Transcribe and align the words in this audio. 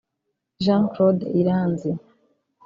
Jean 0.65 0.87
Claude 0.93 1.25
Iranzi 1.39 1.91